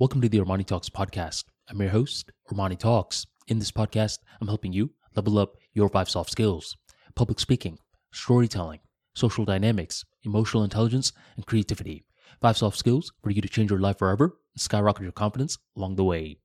[0.00, 1.44] Welcome to the Armani Talks podcast.
[1.70, 3.26] I'm your host, Armani Talks.
[3.46, 6.76] In this podcast, I'm helping you level up your five soft skills
[7.14, 7.78] public speaking,
[8.12, 8.80] storytelling,
[9.14, 12.04] social dynamics, emotional intelligence, and creativity.
[12.40, 15.94] Five soft skills for you to change your life forever and skyrocket your confidence along
[15.94, 16.38] the way.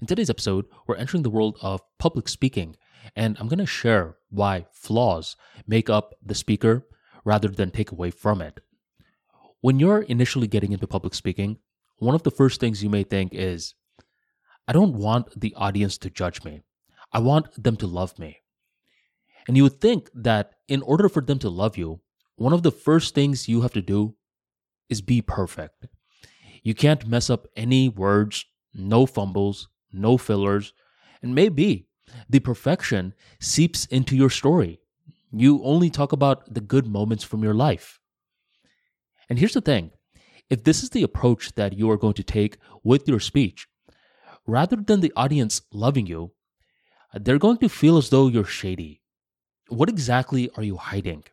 [0.00, 2.76] In today's episode, we're entering the world of public speaking,
[3.16, 5.34] and I'm going to share why flaws
[5.66, 6.86] make up the speaker
[7.24, 8.60] rather than take away from it.
[9.60, 11.58] When you're initially getting into public speaking,
[11.98, 13.74] one of the first things you may think is,
[14.68, 16.62] I don't want the audience to judge me.
[17.12, 18.42] I want them to love me.
[19.46, 22.00] And you would think that in order for them to love you,
[22.36, 24.14] one of the first things you have to do
[24.88, 25.86] is be perfect.
[26.62, 28.44] You can't mess up any words,
[28.74, 30.72] no fumbles, no fillers,
[31.22, 31.86] and maybe
[32.28, 34.80] the perfection seeps into your story.
[35.32, 38.00] You only talk about the good moments from your life.
[39.28, 39.92] And here's the thing
[40.48, 43.66] if this is the approach that you are going to take with your speech,
[44.46, 46.32] rather than the audience loving you,
[47.14, 49.02] they're going to feel as though you're shady.
[49.68, 51.24] What exactly are you hiding?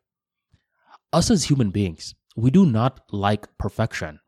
[1.11, 4.19] Us as human beings, we do not like perfection.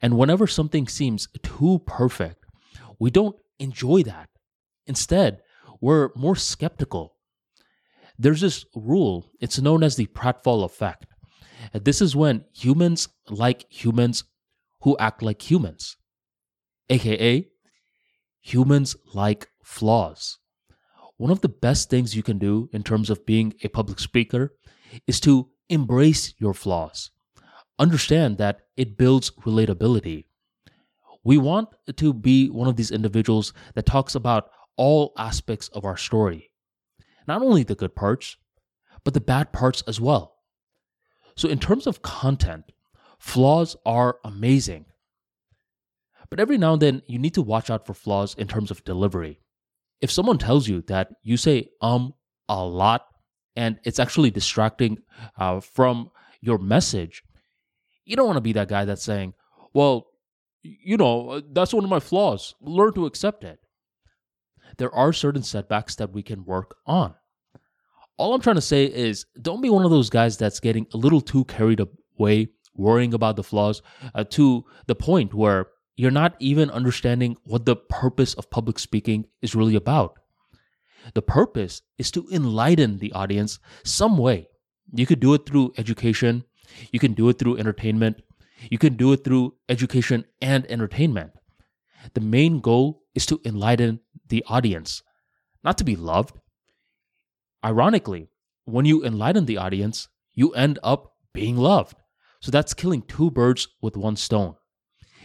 [0.00, 2.44] And whenever something seems too perfect,
[3.00, 4.28] we don't enjoy that.
[4.86, 5.42] Instead,
[5.80, 7.16] we're more skeptical.
[8.16, 11.06] There's this rule, it's known as the pratfall effect.
[11.72, 14.24] This is when humans like humans
[14.82, 15.96] who act like humans,
[16.90, 17.48] aka
[18.40, 20.38] humans like flaws.
[21.16, 24.54] One of the best things you can do in terms of being a public speaker
[25.06, 27.10] is to embrace your flaws.
[27.78, 30.24] Understand that it builds relatability.
[31.24, 35.96] We want to be one of these individuals that talks about all aspects of our
[35.96, 36.50] story,
[37.28, 38.36] not only the good parts,
[39.04, 40.36] but the bad parts as well.
[41.36, 42.72] So, in terms of content,
[43.18, 44.86] flaws are amazing.
[46.30, 48.84] But every now and then, you need to watch out for flaws in terms of
[48.84, 49.40] delivery.
[50.00, 52.14] If someone tells you that you say um
[52.48, 53.06] a lot
[53.54, 54.98] and it's actually distracting
[55.38, 56.10] uh, from
[56.40, 57.22] your message,
[58.04, 59.34] you don't want to be that guy that's saying,
[59.72, 60.06] well,
[60.62, 62.54] you know, that's one of my flaws.
[62.60, 63.58] Learn to accept it.
[64.78, 67.14] There are certain setbacks that we can work on
[68.22, 70.96] all I'm trying to say is don't be one of those guys that's getting a
[70.96, 73.82] little too carried away, worrying about the flaws
[74.14, 75.66] uh, to the point where
[75.96, 80.20] you're not even understanding what the purpose of public speaking is really about.
[81.14, 84.46] The purpose is to enlighten the audience some way.
[84.94, 86.44] You could do it through education,
[86.92, 88.22] you can do it through entertainment,
[88.70, 91.32] you can do it through education and entertainment.
[92.14, 95.02] The main goal is to enlighten the audience,
[95.64, 96.36] not to be loved,
[97.64, 98.28] Ironically,
[98.64, 101.96] when you enlighten the audience, you end up being loved.
[102.40, 104.56] So that's killing two birds with one stone.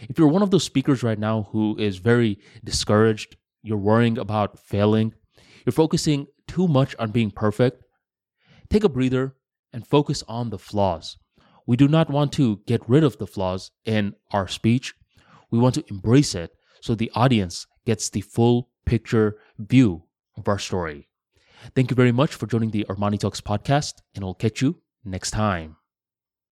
[0.02, 4.58] If you're one of those speakers right now who is very discouraged, you're worrying about
[4.58, 5.14] failing,
[5.66, 7.82] you're focusing too much on being perfect,
[8.70, 9.34] take a breather
[9.72, 11.18] and focus on the flaws.
[11.66, 14.94] We do not want to get rid of the flaws in our speech.
[15.50, 20.04] We want to embrace it so the audience gets the full picture view
[20.36, 21.07] of our story.
[21.74, 25.30] Thank you very much for joining the Armani Talks podcast, and I'll catch you next
[25.30, 25.77] time.